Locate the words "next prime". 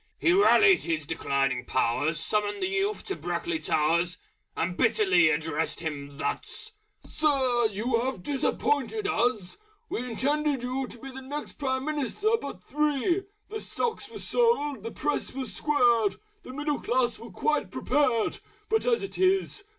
11.21-11.85